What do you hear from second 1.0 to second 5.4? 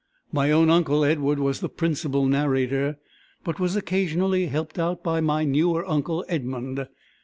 Edward, was the principal narrator, but was occasionally helped out by